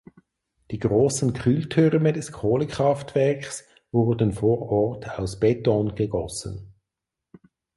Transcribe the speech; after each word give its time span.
Die 0.71 0.79
großen 0.79 1.31
Kühltürme 1.33 2.11
des 2.11 2.31
Kohlekraftwerks 2.31 3.67
wurden 3.91 4.31
vor 4.33 4.61
Ort 4.71 5.19
aus 5.19 5.39
Beton 5.39 5.93
gegossen. 5.93 6.73